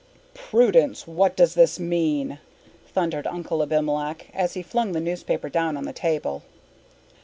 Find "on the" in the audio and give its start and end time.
5.77-5.93